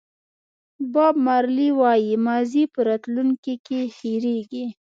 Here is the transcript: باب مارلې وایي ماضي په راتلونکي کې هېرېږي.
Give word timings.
باب 0.93 1.15
مارلې 1.25 1.69
وایي 1.79 2.13
ماضي 2.27 2.63
په 2.73 2.79
راتلونکي 2.89 3.55
کې 3.65 3.79
هېرېږي. 3.97 4.65